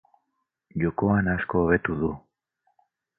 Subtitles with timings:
[0.83, 2.09] Jokoan asko hobetu du.